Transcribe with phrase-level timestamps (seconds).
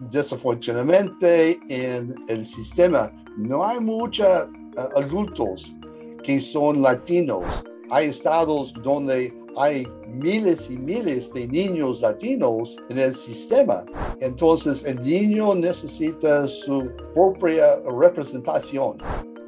[0.00, 4.46] desafortunadamente en el sistema no hay muchos
[4.96, 5.74] adultos
[6.22, 7.64] que son latinos.
[7.90, 13.84] Hay estados donde hay miles y miles de niños latinos en el sistema.
[14.20, 18.98] Entonces el niño necesita su propia representación.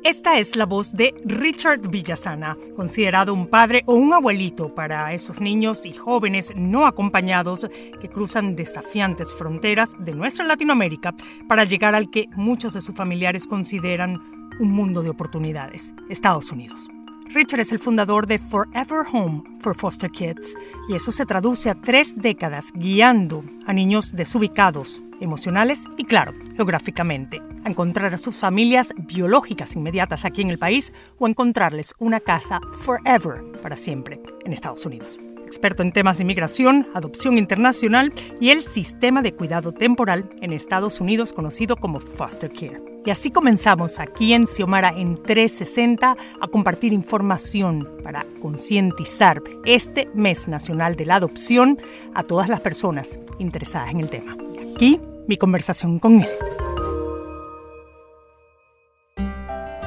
[0.03, 5.43] Esta es la voz de Richard Villasana, considerado un padre o un abuelito para esos
[5.43, 7.66] niños y jóvenes no acompañados
[8.01, 11.15] que cruzan desafiantes fronteras de nuestra Latinoamérica
[11.47, 14.19] para llegar al que muchos de sus familiares consideran
[14.59, 16.89] un mundo de oportunidades, Estados Unidos.
[17.27, 20.56] Richard es el fundador de Forever Home for Foster Kids
[20.89, 27.41] y eso se traduce a tres décadas guiando a niños desubicados, emocionales y, claro, geográficamente,
[27.64, 32.60] a encontrar a sus familias biológicas inmediatas aquí en el país o encontrarles una casa
[32.80, 35.19] forever, para siempre, en Estados Unidos.
[35.46, 41.00] Experto en temas de inmigración, adopción internacional y el sistema de cuidado temporal en Estados
[41.00, 42.80] Unidos conocido como foster care.
[43.05, 50.47] Y así comenzamos aquí en Xiomara en 360 a compartir información para concientizar este mes
[50.47, 51.78] nacional de la adopción
[52.14, 54.36] a todas las personas interesadas en el tema.
[54.74, 56.28] Aquí mi conversación con él.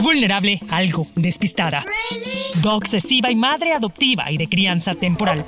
[0.00, 1.84] vulnerable, algo despistada.
[2.64, 5.44] obsesiva y madre adoptiva y de crianza temporal.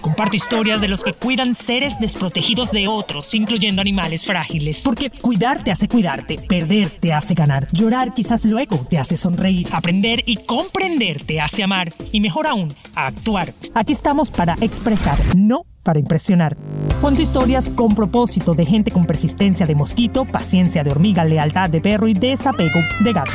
[0.00, 4.80] Comparto historias de los que cuidan seres desprotegidos de otros, incluyendo animales frágiles.
[4.82, 9.68] Porque cuidar te hace cuidarte, perder te hace ganar, llorar quizás luego te hace sonreír,
[9.72, 13.52] aprender y comprender te hace amar y mejor aún, actuar.
[13.74, 16.56] Aquí estamos para expresar, no para impresionar.
[17.00, 21.80] Cuento historias con propósito de gente con persistencia de mosquito, paciencia de hormiga, lealtad de
[21.80, 23.32] perro y desapego de gato.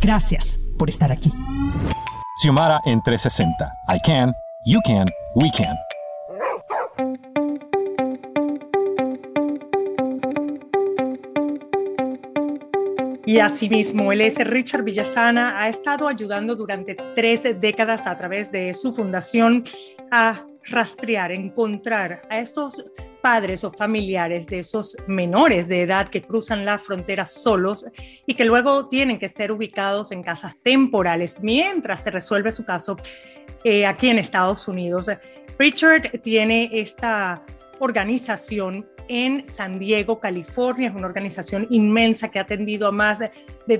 [0.00, 1.32] Gracias por estar aquí.
[2.42, 3.72] Xiomara en 360.
[3.88, 4.34] I can,
[4.66, 5.76] you can, we can.
[13.26, 18.72] Y asimismo, el es Richard Villasana, ha estado ayudando durante tres décadas a través de
[18.72, 19.64] su fundación
[20.12, 20.36] a
[20.68, 22.84] rastrear, encontrar a estos
[23.22, 27.86] padres o familiares de esos menores de edad que cruzan la frontera solos
[28.24, 32.96] y que luego tienen que ser ubicados en casas temporales mientras se resuelve su caso
[33.64, 35.10] eh, aquí en Estados Unidos.
[35.58, 37.42] Richard tiene esta
[37.80, 40.88] organización en San Diego, California.
[40.88, 43.30] Es una organización inmensa que ha atendido a más de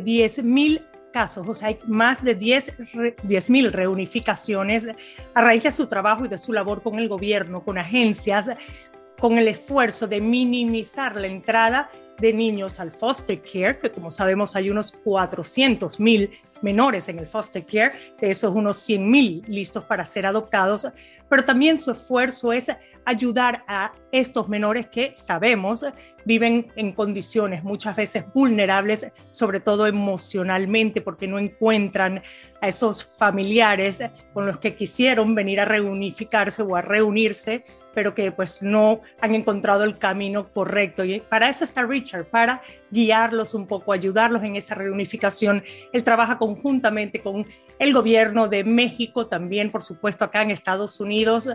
[0.04, 0.82] 10.000
[1.16, 4.86] casos, o sea, hay más de 10 mil reunificaciones
[5.32, 8.50] a raíz de su trabajo y de su labor con el gobierno, con agencias,
[9.18, 11.88] con el esfuerzo de minimizar la entrada
[12.18, 16.30] de niños al foster care, que como sabemos hay unos 400 mil
[16.62, 20.88] menores en el foster care, de esos unos 100 mil listos para ser adoptados,
[21.28, 22.70] pero también su esfuerzo es
[23.04, 25.84] ayudar a estos menores que sabemos
[26.24, 32.22] viven en condiciones muchas veces vulnerables, sobre todo emocionalmente, porque no encuentran
[32.60, 34.02] a esos familiares
[34.32, 39.34] con los que quisieron venir a reunificarse o a reunirse, pero que pues no han
[39.34, 41.04] encontrado el camino correcto.
[41.04, 45.62] Y para eso está Richard, para guiarlos un poco, ayudarlos en esa reunificación.
[45.92, 47.44] Él trabaja conjuntamente con
[47.78, 51.50] el gobierno de México, también por supuesto acá en Estados Unidos.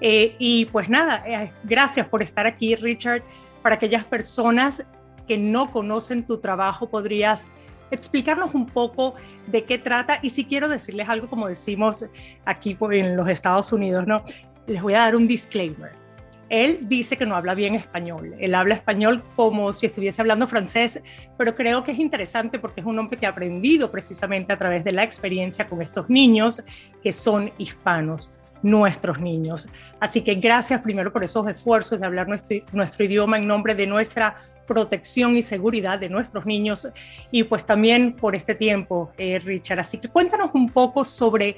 [0.00, 3.22] Eh, y pues nada, eh, gracias por estar aquí, Richard.
[3.62, 4.84] Para aquellas personas
[5.26, 7.48] que no conocen tu trabajo, podrías
[7.90, 9.14] explicarnos un poco
[9.46, 12.04] de qué trata y si quiero decirles algo como decimos
[12.44, 14.24] aquí pues, en los Estados Unidos, ¿no?
[14.66, 16.05] Les voy a dar un disclaimer.
[16.48, 18.34] Él dice que no habla bien español.
[18.38, 21.00] Él habla español como si estuviese hablando francés,
[21.36, 24.84] pero creo que es interesante porque es un hombre que ha aprendido precisamente a través
[24.84, 26.62] de la experiencia con estos niños
[27.02, 28.32] que son hispanos
[28.62, 29.68] nuestros niños.
[30.00, 34.36] Así que gracias primero por esos esfuerzos de hablar nuestro, idioma en nombre de nuestra
[34.66, 36.88] protección y seguridad de nuestros niños
[37.30, 39.80] y pues también por este tiempo, eh, Richard.
[39.80, 41.56] Así que cuéntanos un poco sobre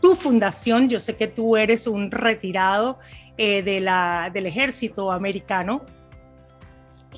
[0.00, 0.88] tu fundación.
[0.88, 2.98] Yo sé que tú eres un retirado
[3.36, 5.82] eh, de la, del ejército americano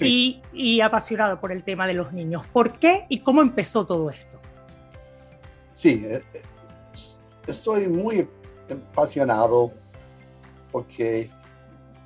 [0.00, 2.46] y, y, apasionado por el tema de los niños.
[2.52, 4.40] ¿Por qué y cómo empezó todo esto?
[5.74, 6.22] Sí, eh,
[7.46, 8.26] estoy muy
[8.70, 9.72] apasionado
[10.70, 11.30] porque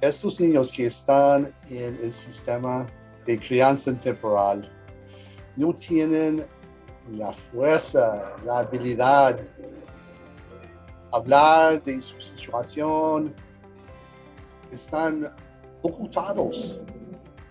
[0.00, 2.87] estos niños que están en el sistema
[3.25, 4.70] de crianza temporal
[5.56, 6.44] no tienen
[7.11, 9.41] la fuerza, la habilidad
[11.12, 13.35] hablar de su situación,
[14.71, 15.29] están
[15.83, 16.81] ocultados.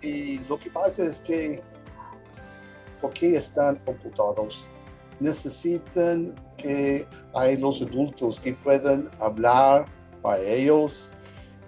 [0.02, 1.62] Y lo que pasa es que,
[3.02, 4.66] ¿por qué están ocultados?
[5.20, 9.86] Necesitan que hay los adultos que puedan hablar
[10.22, 11.10] para ellos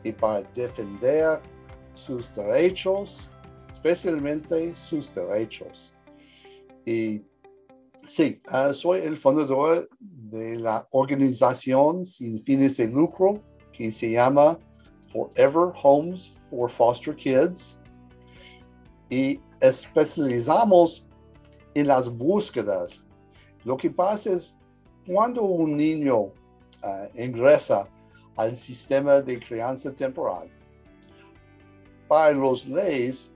[0.03, 1.39] y para defender
[1.93, 3.29] sus derechos,
[3.71, 5.93] especialmente sus derechos.
[6.85, 7.21] Y
[8.07, 14.57] sí, ah, soy el fundador de la organización sin fines de lucro que se llama
[15.07, 17.77] Forever Homes for Foster Kids
[19.09, 21.07] y especializamos
[21.73, 23.03] en las búsquedas.
[23.63, 24.57] Lo que pasa es
[25.05, 26.31] cuando un niño
[26.83, 27.87] ah, ingresa
[28.35, 30.49] al sistema de crianza temporal,
[32.07, 33.31] para los leyes,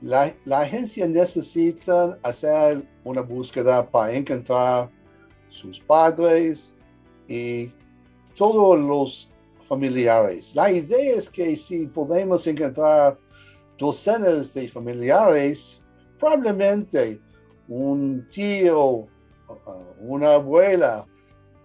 [0.00, 4.90] la, la, agencia necesita hacer una búsqueda para encontrar
[5.48, 6.74] sus padres
[7.28, 7.70] y
[8.34, 9.31] todos los
[9.62, 10.54] familiares.
[10.54, 13.18] La idea es que si podemos encontrar
[13.78, 15.82] docenas de familiares,
[16.18, 17.20] probablemente
[17.68, 19.08] un tío, uh,
[20.00, 21.06] una abuela,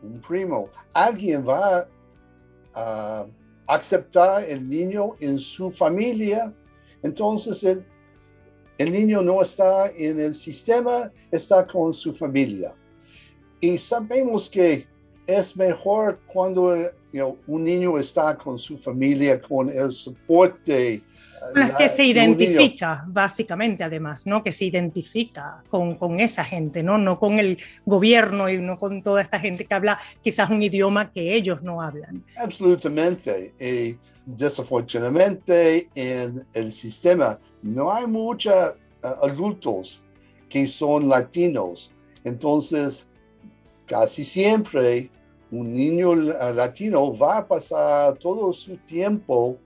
[0.02, 1.88] un primo, alguien va
[2.74, 3.26] a
[3.68, 6.54] aceptar el niño en su familia,
[7.04, 7.86] entonces el,
[8.78, 12.76] el niño no está en el sistema, está con su familia.
[13.60, 14.88] Y sabemos que
[15.28, 16.74] es mejor cuando
[17.48, 21.02] un niño está con su familia, con el soporte.
[21.54, 24.44] Las que se identifica, básicamente, además, ¿no?
[24.44, 26.98] Que se identifica con, con, esa gente, ¿no?
[26.98, 31.12] No con el gobierno y no con toda esta gente que habla quizás un idioma
[31.12, 32.24] que ellos no hablan.
[32.38, 33.54] Absolutamente.
[33.60, 38.54] Y desafortunadamente en el sistema no hay muchos
[39.04, 40.04] uh, adultos
[40.50, 41.92] que son latinos.
[42.24, 43.06] Entonces,
[43.86, 45.10] casi siempre
[45.52, 49.58] un niño latino va a pasar todo su tiempo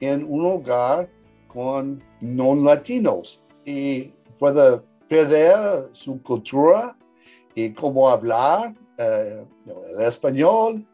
[0.00, 1.08] en un hogar
[1.46, 6.96] con no latinos y puede perder su cultura
[7.54, 9.44] y cómo hablar eh,
[9.94, 10.86] el español.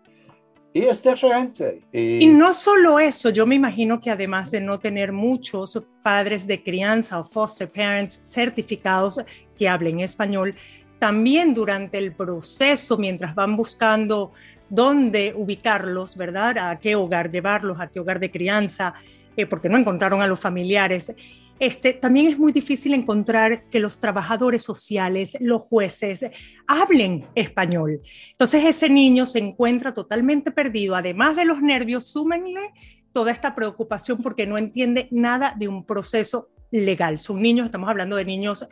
[0.72, 1.82] Y es diferente.
[1.90, 6.46] Y, y no solo eso, yo me imagino que además de no tener muchos padres
[6.46, 9.20] de crianza o foster parents certificados
[9.56, 10.54] que hablen español,
[10.98, 14.32] también durante el proceso, mientras van buscando
[14.68, 16.58] dónde ubicarlos, ¿verdad?
[16.58, 18.94] A qué hogar llevarlos, a qué hogar de crianza,
[19.36, 21.12] eh, porque no encontraron a los familiares.
[21.60, 26.26] Este, también es muy difícil encontrar que los trabajadores sociales, los jueces,
[26.66, 28.00] hablen español.
[28.30, 30.94] Entonces ese niño se encuentra totalmente perdido.
[30.94, 32.72] Además de los nervios, súmenle
[33.18, 37.18] toda esta preocupación porque no entiende nada de un proceso legal.
[37.18, 38.64] Son niños, estamos hablando de niños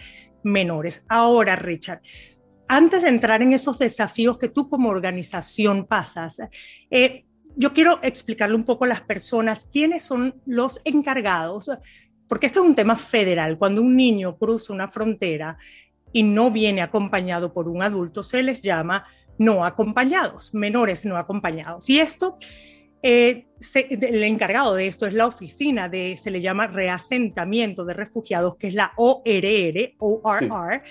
[0.45, 1.05] menores.
[1.09, 2.01] Ahora, Richard,
[2.69, 6.41] antes de entrar en esos desafíos que tú como organización pasas,
[6.93, 7.25] eh,
[7.57, 11.69] yo quiero explicarle un poco a las personas quiénes son los encargados,
[12.29, 13.59] porque esto es un tema federal.
[13.59, 15.59] Cuando un niño cruza una frontera
[16.13, 19.07] y no viene acompañado por un adulto, se les llama
[19.39, 21.91] no acompañados, menores no acompañados.
[21.91, 22.39] Y esto
[23.09, 23.47] eh,
[24.01, 28.67] el encargado de esto es la oficina de, se le llama reasentamiento de refugiados, que
[28.67, 30.83] es la ORR, ORR,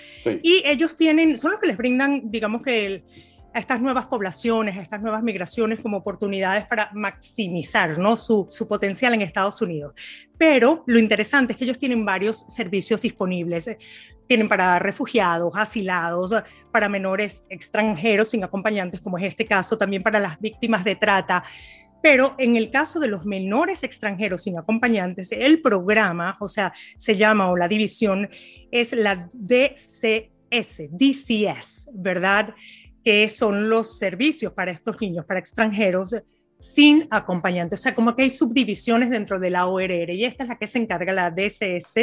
[0.42, 3.04] y ellos tienen, son los que les brindan, digamos que
[3.52, 8.16] a estas nuevas poblaciones, a estas nuevas migraciones como oportunidades para maximizar ¿no?
[8.16, 9.94] su, su potencial en Estados Unidos.
[10.38, 13.70] Pero lo interesante es que ellos tienen varios servicios disponibles.
[14.26, 16.34] Tienen para refugiados, asilados,
[16.72, 21.42] para menores extranjeros sin acompañantes, como es este caso, también para las víctimas de trata.
[22.02, 27.16] Pero en el caso de los menores extranjeros sin acompañantes, el programa, o sea, se
[27.16, 28.28] llama o la división
[28.70, 32.54] es la DCS, DCS, ¿verdad?
[33.04, 36.14] Que son los servicios para estos niños, para extranjeros
[36.58, 37.80] sin acompañantes.
[37.80, 40.66] O sea, como que hay subdivisiones dentro de la ORR y esta es la que
[40.66, 41.94] se encarga la DCS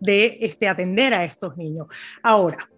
[0.00, 1.86] de este, atender a estos niños.
[2.22, 2.68] Ahora,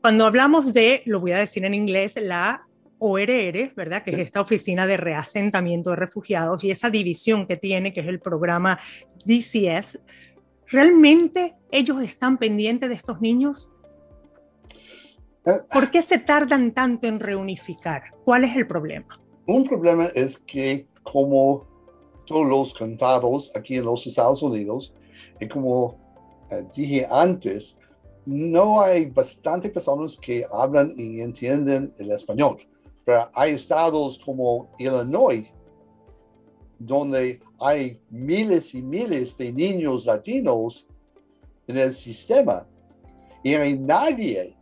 [0.00, 2.66] cuando hablamos de, lo voy a decir en inglés, la
[3.00, 4.04] ORR, ¿verdad?
[4.04, 8.06] Que es esta oficina de reasentamiento de refugiados y esa división que tiene, que es
[8.06, 8.78] el programa
[9.24, 9.98] DCS,
[10.68, 13.70] ¿realmente ellos están pendientes de estos niños?
[15.46, 18.02] Eh, ¿Por qué se tardan tanto en reunificar?
[18.24, 19.20] ¿Cuál es el problema?
[19.46, 21.66] Un problema es que como
[22.26, 24.94] todos los cantados aquí en los Estados Unidos,
[25.40, 25.98] y como
[26.50, 27.78] eh, dije antes,
[28.26, 32.58] no hay bastantes personas que hablan y entienden el español
[33.34, 35.46] hay estados como Illinois
[36.80, 40.86] donde hay miles y miles de niños latinos
[41.66, 42.66] en el sistema
[43.42, 44.56] y no hay nadie,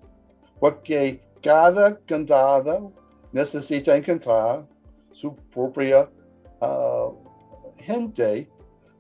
[0.59, 2.93] porque cada cantado
[3.33, 4.67] necesita encontrar
[5.13, 6.11] su propia
[6.61, 7.15] uh,
[7.77, 8.49] gente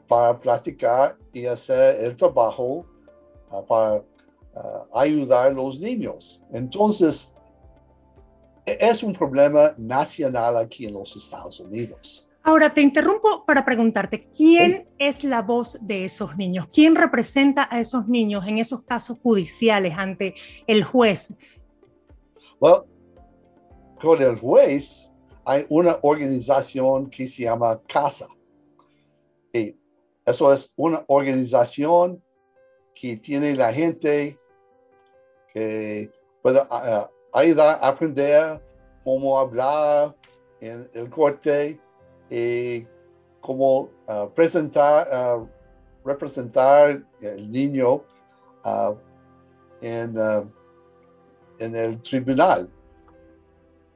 [0.06, 2.86] para platicar y hacer el trabajo
[3.50, 6.40] uh, para uh, ayudar a los niños.
[6.52, 7.32] Entonces,
[8.80, 12.28] es un problema nacional aquí en los Estados Unidos.
[12.42, 16.66] Ahora te interrumpo para preguntarte, ¿quién es la voz de esos niños?
[16.72, 20.34] ¿Quién representa a esos niños en esos casos judiciales ante
[20.66, 21.34] el juez?
[22.58, 22.86] Bueno,
[24.00, 25.08] con el juez
[25.44, 28.28] hay una organización que se llama CASA.
[29.52, 29.76] Y
[30.24, 32.22] eso es una organización
[32.94, 34.38] que tiene la gente
[35.52, 36.10] que
[36.42, 38.62] puede uh, ayudar a aprender
[39.04, 40.14] cómo hablar
[40.60, 41.80] en el corte
[42.30, 42.86] y
[43.40, 45.48] cómo uh, presentar, uh,
[46.04, 48.04] representar el niño
[48.64, 48.96] uh,
[49.80, 50.14] en,
[51.58, 52.68] en, el tribunal.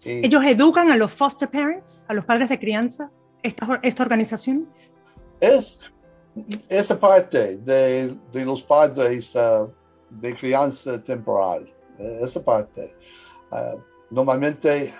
[0.05, 3.11] Y ¿Ellos educan a los foster parents, a los padres de crianza,
[3.43, 4.69] esta, esta organización?
[5.41, 5.81] Es
[6.69, 9.37] esa parte de, de los padres
[10.09, 12.95] de crianza temporal, esa parte.
[14.11, 14.95] Normalmente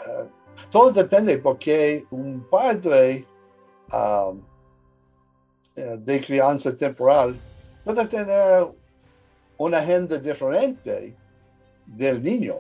[0.71, 3.27] todo depende porque un padre
[3.93, 4.43] um,
[5.77, 7.39] eh, de crianza temporal
[7.85, 8.67] puede tener
[9.59, 11.15] una agenda diferente
[11.87, 12.57] del niño.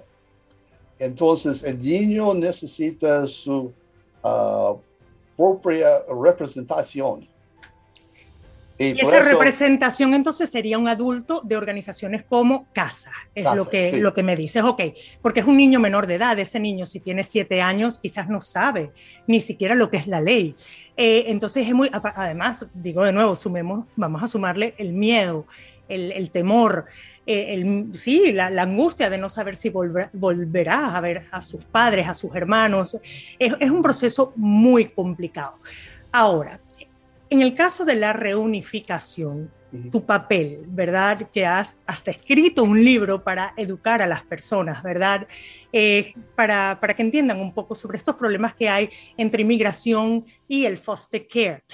[0.99, 3.73] Entonces el niño necesita su
[4.23, 4.79] uh,
[5.37, 7.29] propia representación.
[8.79, 14.15] Y, esa representación entonces sería un adulto de organizaciones como Casa, es lo, que, lo
[14.15, 14.83] que me dices, ok,
[15.21, 18.41] porque es un niño menor de edad, ese niño si tiene siete años quizás no
[18.41, 18.91] sabe
[19.27, 20.55] ni siquiera lo que es la ley.
[20.97, 25.47] Eh, entonces es muy, además, digo de nuevo, sumemos, vamos a sumarle el miedo,
[25.89, 26.87] el, temor,
[27.27, 32.09] eh, el, sí, la, angustia de no saber si volverá a ver a sus padres,
[32.09, 32.97] a sus hermanos.
[33.39, 35.55] Es, es un proceso muy complicado.
[36.11, 36.61] Ahora,
[37.33, 39.51] en el caso de la reunificación,
[39.91, 41.31] tu papel, ¿verdad?
[41.33, 45.27] Que has hasta escrito un libro para educar a las personas, ¿verdad?
[45.73, 50.67] Eh, para, para que entiendan un poco sobre estos problemas que hay entre inmigración y
[50.67, 51.65] el foster care.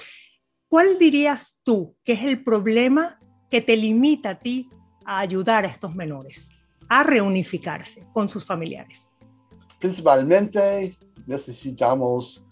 [0.69, 4.69] ¿Cuál dirías tú que es el problema que te limita a ti
[5.03, 6.51] a ayudar a estos menores
[6.87, 9.11] a reunificarse con sus familiares?
[9.77, 10.97] Principalmente
[11.27, 12.45] necesitamos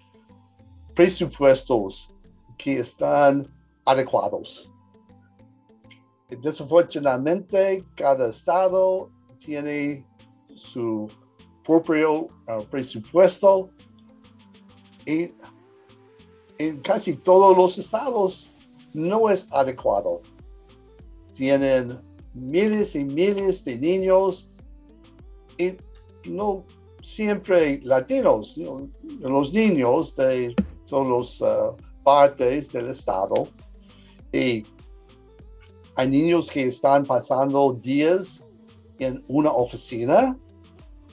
[0.94, 2.14] presupuestos
[2.58, 3.48] que están
[3.86, 4.72] adecuados.
[6.30, 10.06] Desafortunadamente, cada estado tiene
[10.54, 11.10] su
[11.64, 13.70] propio uh, presupuesto
[15.06, 15.32] y
[16.58, 18.50] en casi todos los estados
[18.94, 20.22] no es adecuado.
[21.34, 22.02] Tienen
[22.34, 24.50] miles y miles de niños
[25.58, 25.78] y
[26.26, 26.66] no
[27.02, 28.58] siempre latinos,
[29.20, 31.76] los niños de todos los uh,
[32.08, 33.50] partes del estado.
[34.32, 34.66] Y
[35.94, 38.42] hay niños que están pasando días
[38.98, 40.40] en una oficina,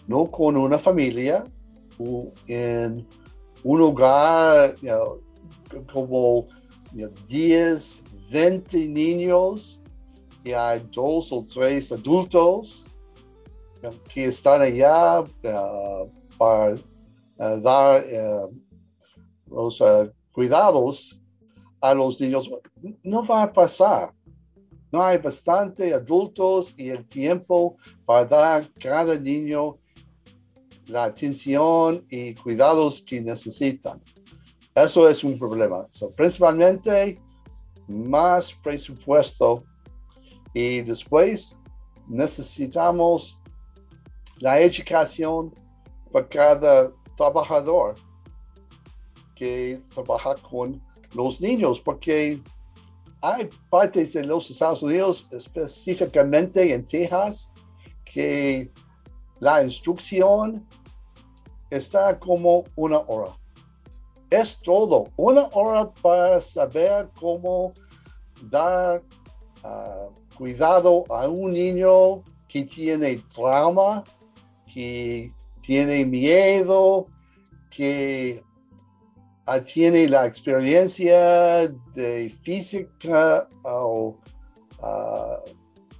[0.06, 1.44] no con una familia,
[1.98, 3.04] o en
[3.64, 4.76] un hogar
[5.92, 6.46] como
[7.26, 9.80] 10, 20 niños
[10.44, 12.84] y hay dos o tres adultos
[14.12, 16.08] que están allá uh,
[16.38, 18.04] para uh, dar
[19.46, 19.82] los
[20.34, 21.18] cuidados
[21.80, 22.50] a los niños,
[23.02, 24.12] no va a pasar.
[24.90, 29.78] No hay bastante adultos y el tiempo para dar a cada niño
[30.86, 34.02] la atención y cuidados que necesitan.
[34.74, 35.84] Eso es un problema.
[36.16, 37.20] principalmente
[37.86, 39.64] más presupuesto
[40.52, 41.56] y después
[42.08, 43.38] necesitamos
[44.38, 45.52] la educación
[46.12, 47.96] para cada trabajador
[49.34, 52.40] que trabaja con los niños, porque
[53.20, 57.50] hay partes de los Estados Unidos, específicamente en Texas,
[58.04, 58.70] que
[59.40, 60.68] la instrucción
[61.70, 63.36] está como una hora.
[64.30, 67.72] Es todo, una hora para saber cómo
[68.42, 69.02] dar
[69.62, 74.04] ah, cuidado a un niño que tiene trauma,
[74.72, 77.06] que tiene miedo,
[77.70, 78.43] que
[79.64, 84.16] tiene la experiencia de física o
[84.82, 85.36] ah,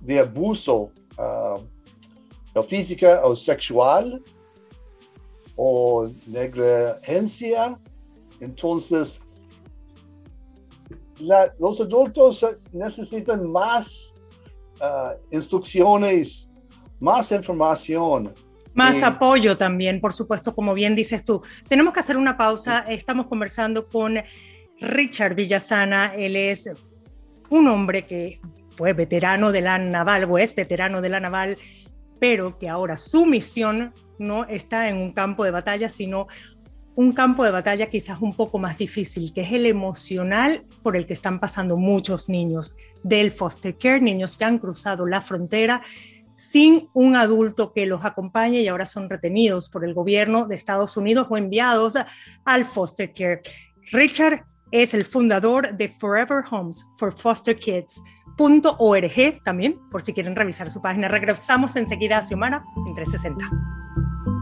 [0.00, 4.22] de abuso uh, física o sexual
[5.56, 7.78] o negligencia,
[8.40, 9.20] entonces
[11.58, 14.12] los adultos necesitan más
[14.80, 16.50] ah, instrucciones,
[16.98, 18.34] más información.
[18.74, 21.42] Más apoyo también, por supuesto, como bien dices tú.
[21.68, 22.80] Tenemos que hacer una pausa.
[22.88, 24.16] Estamos conversando con
[24.80, 26.14] Richard Villasana.
[26.16, 26.68] Él es
[27.50, 28.40] un hombre que
[28.74, 31.56] fue veterano de la naval o es veterano de la naval,
[32.18, 36.26] pero que ahora su misión no está en un campo de batalla, sino
[36.96, 41.06] un campo de batalla quizás un poco más difícil, que es el emocional por el
[41.06, 45.82] que están pasando muchos niños del foster care, niños que han cruzado la frontera
[46.36, 50.96] sin un adulto que los acompañe y ahora son retenidos por el gobierno de Estados
[50.96, 51.96] Unidos o enviados
[52.44, 53.42] al foster care.
[53.92, 58.02] Richard es el fundador de Forever Homes for Foster Kids.
[58.36, 61.06] .org también, por si quieren revisar su página.
[61.08, 64.33] Regresamos enseguida a Xiomara en 360.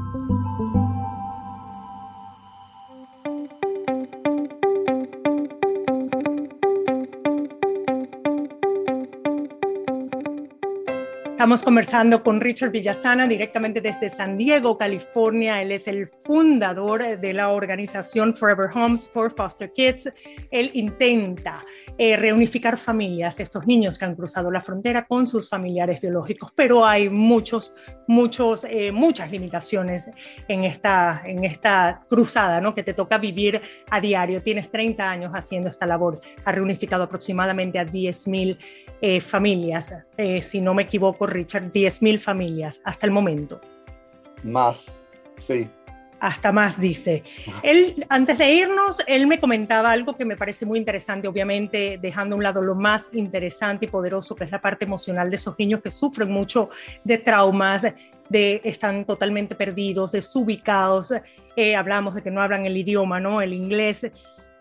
[11.43, 15.61] Estamos conversando con Richard Villasana directamente desde San Diego, California.
[15.61, 20.09] Él es el fundador de la organización Forever Homes for Foster Kids.
[20.53, 21.65] Él intenta
[21.99, 26.87] eh, reunificar familias, estos niños que han cruzado la frontera con sus familiares biológicos, pero
[26.87, 27.75] hay muchos,
[28.07, 30.11] muchos, eh, muchas limitaciones
[30.47, 32.73] en esta, en esta cruzada ¿no?
[32.73, 34.43] que te toca vivir a diario.
[34.43, 36.21] Tienes 30 años haciendo esta labor.
[36.45, 38.57] Ha reunificado aproximadamente a 10.000
[39.01, 39.93] eh, familias,
[40.41, 43.61] si no me equivoco Richard, 10.000 familias hasta el momento.
[44.45, 45.01] Más,
[45.41, 45.69] sí.
[46.23, 47.25] Hasta más, dice.
[47.65, 52.37] Él, antes de irnos, él me comentaba algo que me parece muy interesante, obviamente dejando
[52.37, 55.59] a un lado lo más interesante y poderoso, que es la parte emocional de esos
[55.59, 56.69] niños que sufren mucho
[57.03, 57.89] de traumas,
[58.29, 61.13] de están totalmente perdidos, desubicados.
[61.57, 63.43] Eh, hablamos de que no hablan el idioma, ¿no?
[63.43, 64.07] El inglés.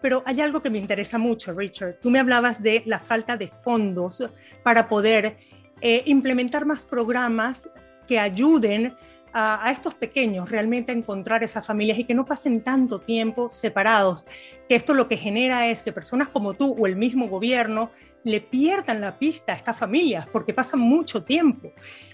[0.01, 1.99] Pero hay algo que me interesa mucho, Richard.
[2.01, 4.23] Tú me hablabas de la falta de fondos
[4.63, 5.37] para poder
[5.81, 7.69] eh, implementar más programas
[8.07, 8.95] que ayuden
[9.33, 14.25] a, estos pequeños realmente a encontrar esas familias y que no pasen tanto tiempo separados,
[14.67, 17.91] que esto lo que genera es que personas como tú o el mismo gobierno
[18.23, 21.71] le pierdan la pista a estas familias porque pasan mucho tiempo.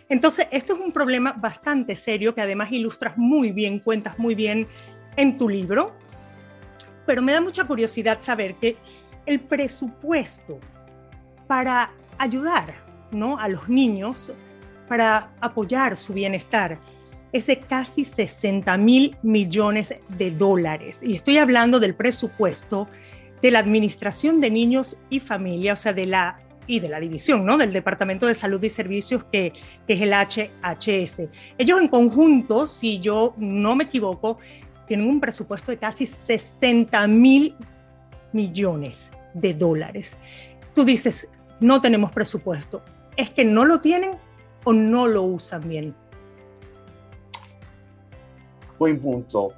[0.10, 4.68] Entonces, esto es un problema bastante serio que además ilustras muy bien, cuentas muy bien
[5.16, 5.96] en tu libro,
[7.06, 8.78] pero me da mucha curiosidad saber que
[9.26, 10.60] el presupuesto
[11.48, 13.40] para ayudar ¿no?
[13.40, 14.34] a los niños
[14.88, 16.80] para apoyar su bienestar
[17.32, 21.02] es de casi 60 mil millones de dólares.
[21.04, 22.88] Y estoy hablando del presupuesto
[23.42, 26.40] de la Administración de Niños y Familia, o sea, de la
[26.70, 27.58] y de la división, ¿no?
[27.58, 29.54] Del Departamento de Salud y Servicios, que,
[29.88, 31.30] que es el HHS.
[31.58, 34.38] Ellos en conjunto, si yo no me equivoco,
[34.86, 37.56] tienen un presupuesto de casi 60 mil
[38.34, 40.18] millones de dólares.
[40.76, 41.30] Tú dices,
[41.62, 42.84] no tenemos presupuesto
[43.18, 44.12] es que no lo tienen
[44.64, 45.96] o no lo usan bien.
[48.80, 49.54] Buen punto.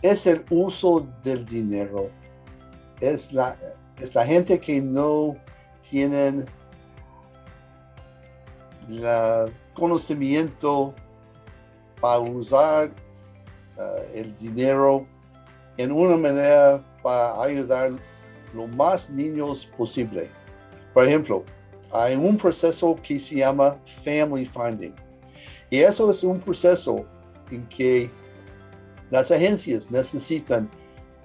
[0.00, 2.10] Es el uso del dinero.
[3.00, 3.56] Es la,
[4.00, 5.36] es la gente que no
[5.88, 6.46] tienen
[8.88, 10.94] el conocimiento
[12.00, 12.90] para usar
[13.78, 15.06] eh, el dinero
[15.76, 17.92] en una manera para ayudar
[18.54, 20.28] lo más niños posible.
[20.92, 21.44] Por ejemplo,
[21.92, 24.94] hay un proceso que se llama Family Finding.
[25.70, 27.04] Y eso es un proceso
[27.50, 28.10] en que
[29.10, 30.70] las agencias necesitan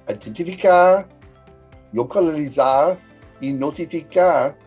[0.08, 1.08] identificar,
[1.94, 2.98] localizar
[3.40, 4.58] y notificar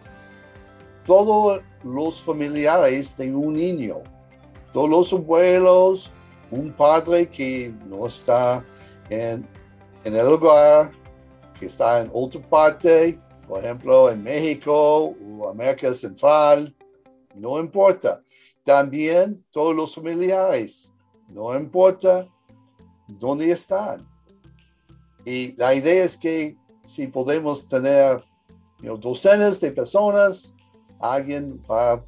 [1.05, 3.99] todos los familiares de un niño,
[4.73, 6.11] todos los abuelos,
[6.51, 8.65] un padre que no está
[9.09, 9.47] en,
[10.05, 10.91] el hogar,
[11.59, 15.15] que está en otra parte, por ejemplo, en México
[15.49, 16.75] América Central,
[17.35, 18.23] no importa.
[18.65, 20.93] También todos los familiares,
[21.29, 22.29] no importa
[23.07, 24.07] dónde están.
[25.25, 28.23] Y la idea es que si podemos tener
[28.99, 30.53] docenas de personas,
[30.99, 32.05] alguien va a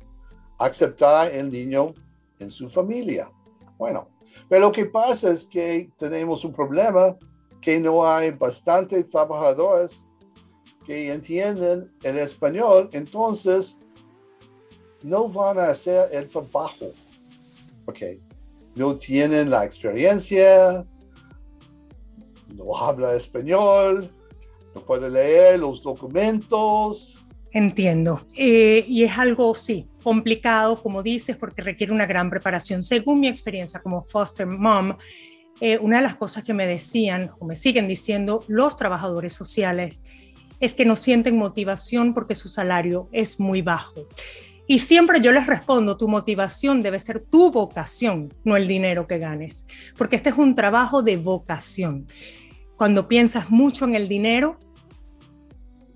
[0.59, 1.95] aceptar el niño
[2.38, 3.31] en su familia.
[3.79, 4.09] Bueno,
[4.49, 7.16] pero lo que pasa es que tenemos un problema
[7.61, 10.05] que no hay bastantes trabajadores
[10.85, 13.79] que entienden el español, entonces
[15.03, 16.92] no van a hacer el trabajo,
[17.85, 18.18] porque
[18.75, 20.85] no tienen la experiencia,
[22.55, 24.11] no habla español,
[24.75, 27.18] no puede leer los documentos.
[27.51, 28.23] Entiendo.
[28.35, 32.83] Eh, y es algo, sí, complicado, como dices, porque requiere una gran preparación.
[32.83, 34.97] Según mi experiencia como foster mom,
[35.61, 40.03] eh, una de las cosas que me decían o me siguen diciendo los trabajadores sociales
[40.62, 44.07] es que no sienten motivación porque su salario es muy bajo.
[44.68, 49.18] Y siempre yo les respondo, tu motivación debe ser tu vocación, no el dinero que
[49.18, 49.66] ganes,
[49.98, 52.07] porque este es un trabajo de vocación.
[52.77, 54.57] Cuando piensas mucho en el dinero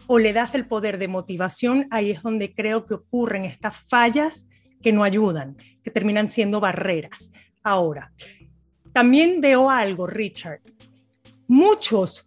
[0.09, 4.49] o le das el poder de motivación, ahí es donde creo que ocurren estas fallas
[4.83, 7.31] que no ayudan, que terminan siendo barreras.
[7.63, 8.13] Ahora,
[8.93, 10.61] también veo algo, Richard.
[11.47, 12.27] Muchos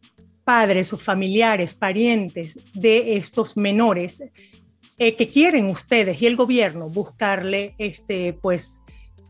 [0.50, 4.24] padres o familiares, parientes de estos menores
[4.98, 8.82] eh, que quieren ustedes y el gobierno buscarle, este, pues,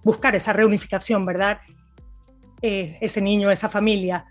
[0.01, 1.59] buscar esa reunificación, ¿verdad?
[2.61, 4.27] Eh, ese niño, esa familia,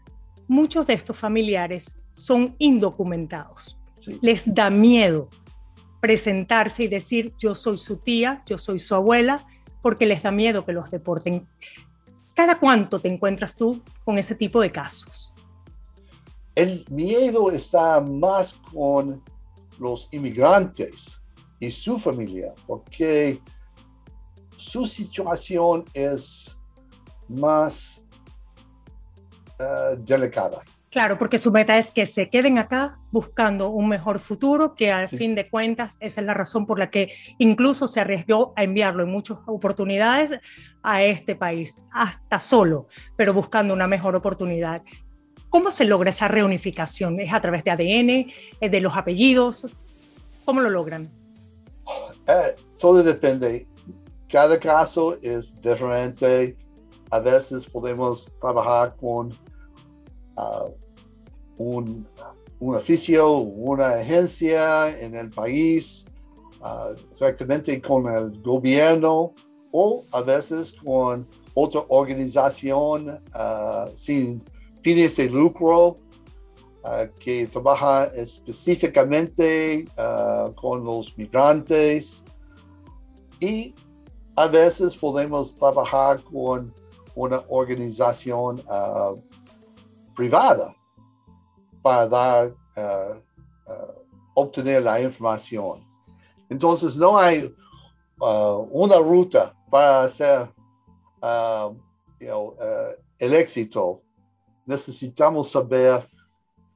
[0.48, 3.76] muchos de estos familiares son indocumentados.
[4.22, 5.28] Les da miedo
[6.00, 9.46] presentarse y decir yo soy su tía, yo soy su abuela,
[9.82, 11.46] porque les da miedo que los deporten.
[12.32, 15.34] ¿Cada cuánto te encuentras tú con ese tipo de casos?
[16.58, 19.22] El miedo está más con
[19.78, 21.20] los inmigrantes
[21.60, 23.40] y su familia, porque
[24.56, 26.58] su situación es
[27.28, 28.04] más
[29.60, 30.60] eh, delicada.
[30.90, 35.06] Claro, porque su meta es que se queden acá buscando un mejor futuro, que al
[35.06, 39.04] fin de cuentas esa es la razón por la que incluso se arriesgó a enviarlo
[39.04, 40.32] en muchas oportunidades
[40.82, 44.82] a este país, hasta solo, pero buscando una mejor oportunidad.
[45.50, 47.18] ¿Cómo se logra esa reunificación?
[47.20, 49.66] ¿Es a través de ADN, de los apellidos?
[50.44, 51.10] ¿Cómo lo logran?
[52.26, 53.66] Eh, todo depende.
[54.28, 56.56] Cada caso es diferente.
[57.10, 59.36] A veces podemos trabajar con
[60.36, 60.66] ah,
[61.56, 62.06] un,
[62.58, 66.04] un, oficio, una agencia en el país,
[66.60, 69.32] uh, directamente con el gobierno
[69.72, 74.42] o a veces con otra organización ah, sin
[74.88, 75.96] fines de lucro
[76.84, 82.24] Uh, que trabaja específicamente uh, con los migrantes
[83.40, 83.74] y
[84.36, 86.72] a veces podemos trabajar con
[87.16, 89.20] una organización uh,
[90.14, 90.72] privada
[91.82, 92.52] para
[94.34, 95.84] obtener la información.
[96.48, 97.52] Entonces no hay
[98.70, 100.48] una ruta para hacer
[103.18, 104.00] el éxito.
[104.68, 106.06] Necesitamos saber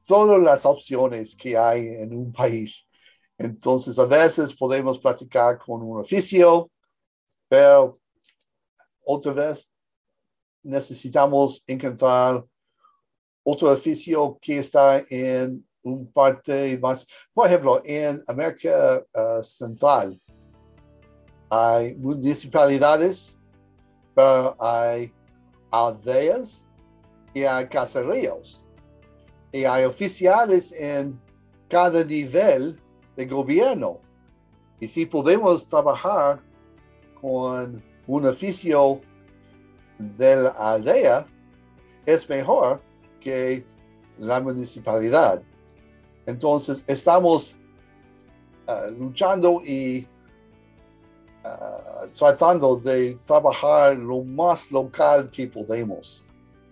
[0.05, 2.89] todas las opciones que hay en un país.
[3.37, 6.69] Entonces, a veces podemos platicar con un oficio,
[7.47, 7.99] pero
[9.05, 9.71] otra vez
[10.63, 12.43] necesitamos encontrar
[13.43, 20.19] otro oficio que está en un parte más, por ejemplo, en América uh, Central
[21.55, 23.37] hay municipalidades,
[24.15, 25.13] pero hay
[25.69, 26.62] aldeas
[27.33, 28.63] y hay caseríos
[29.53, 31.19] y hay oficiales en
[31.69, 32.79] cada nivel
[33.15, 33.99] de gobierno.
[34.79, 36.41] Y si podemos trabajar
[37.21, 38.99] con un oficio
[39.97, 41.27] de la aldea,
[42.05, 42.81] es mejor
[43.19, 43.63] que
[44.17, 45.41] la municipalidad.
[46.25, 47.55] Entonces, estamos
[48.67, 50.07] uh, luchando y
[51.45, 56.22] uh, tratando de trabajar lo más local que podemos.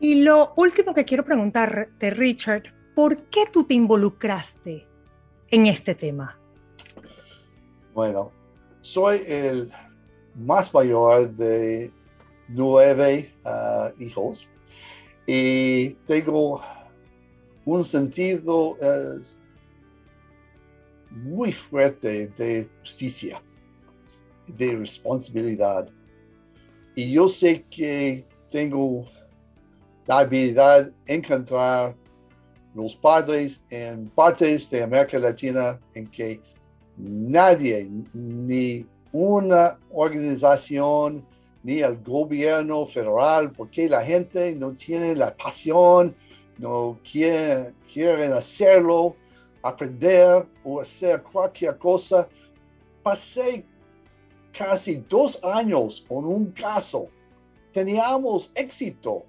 [0.02, 2.64] Y lo último que quiero preguntarte, Richard,
[2.96, 4.88] ¿por qué tú te involucraste
[5.52, 6.40] en este tema?
[7.94, 8.32] Bueno,
[8.82, 9.72] soy el
[10.40, 11.92] más mayor de
[12.48, 14.50] nueve uh, hijos
[15.28, 16.64] y tengo
[17.64, 18.76] un sentido
[21.12, 23.40] muy fuerte de justicia,
[24.48, 25.88] de responsabilidad.
[26.96, 29.06] Y yo sé que tengo
[30.08, 31.96] la habilidad de encontrar
[32.74, 36.42] los padres en partes de América Latina en que
[36.98, 41.26] nadie, ni una organización,
[41.64, 46.16] ni el gobierno federal, porque la gente no tiene la pasión,
[46.58, 49.16] no quiere, quieren hacerlo,
[49.62, 52.28] aprender o hacer cualquier cosa.
[53.04, 53.66] Pasé
[54.52, 57.10] casi dos años con un caso.
[57.72, 59.26] Teníamos éxito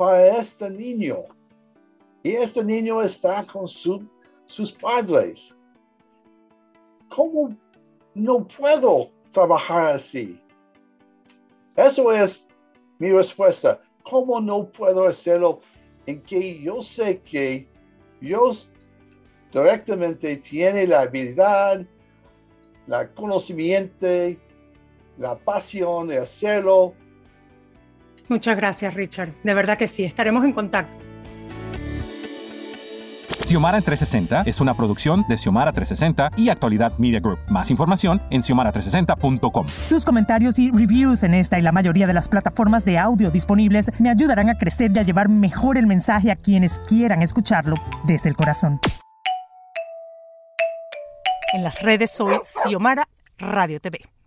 [0.00, 1.26] para este niño.
[2.22, 5.54] Y este niño está con sus padres.
[7.10, 7.54] ¿Cómo
[8.14, 10.42] no puedo trabajar así?
[11.76, 12.48] Eso es
[12.98, 13.78] mi respuesta.
[14.02, 15.60] ¿Cómo no puedo hacerlo
[16.06, 17.68] en que yo sé que
[18.22, 18.70] Dios
[19.52, 21.84] directamente tiene la habilidad,
[22.86, 24.06] la conocimiento,
[25.18, 26.94] la pasión de hacerlo
[28.30, 29.32] Muchas gracias, Richard.
[29.42, 30.96] De verdad que sí, estaremos en contacto.
[33.44, 37.40] Xiomara en 360 es una producción de Xiomara 360 y Actualidad Media Group.
[37.48, 39.66] Más información en xiomara360.com.
[39.88, 43.90] Tus comentarios y reviews en esta y la mayoría de las plataformas de audio disponibles
[43.98, 48.28] me ayudarán a crecer y a llevar mejor el mensaje a quienes quieran escucharlo desde
[48.28, 48.78] el corazón.
[51.52, 54.19] En las redes soy Xiomara Radio TV.